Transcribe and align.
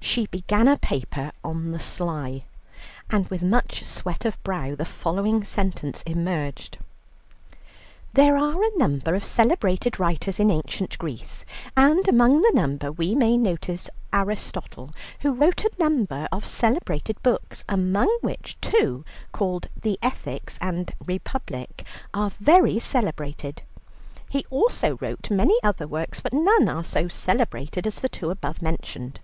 She 0.00 0.28
began 0.28 0.68
a 0.68 0.78
paper 0.78 1.32
on 1.42 1.72
the 1.72 1.80
sly, 1.80 2.44
and 3.10 3.26
with 3.26 3.42
much 3.42 3.82
sweat 3.84 4.24
of 4.24 4.40
brow 4.44 4.76
the 4.76 4.84
following 4.84 5.42
sentence 5.44 6.02
emerged: 6.04 6.78
"There 8.12 8.36
are 8.36 8.62
a 8.62 8.78
number 8.78 9.16
of 9.16 9.24
celebrated 9.24 9.98
writers 9.98 10.38
in 10.38 10.52
ancient 10.52 10.96
Greece, 10.98 11.44
and 11.76 12.06
among 12.06 12.42
the 12.42 12.52
number 12.54 12.92
we 12.92 13.16
may 13.16 13.36
notice 13.36 13.90
Aristotle, 14.12 14.94
who 15.22 15.34
wrote 15.34 15.64
a 15.64 15.72
number 15.82 16.28
of 16.30 16.46
celebrated 16.46 17.20
books, 17.24 17.64
among 17.68 18.08
which 18.20 18.56
two 18.60 19.04
called 19.32 19.68
the 19.82 19.98
'Ethics' 20.00 20.58
and 20.60 20.94
'Republic' 21.04 21.84
are 22.14 22.30
very 22.38 22.78
celebrated. 22.78 23.62
He 24.30 24.46
also 24.48 24.96
wrote 25.00 25.28
many 25.32 25.56
other 25.64 25.88
works, 25.88 26.20
but 26.20 26.32
none 26.32 26.68
are 26.68 26.84
so 26.84 27.08
celebrated 27.08 27.84
as 27.84 27.98
the 27.98 28.08
two 28.08 28.30
above 28.30 28.62
mentioned." 28.62 29.18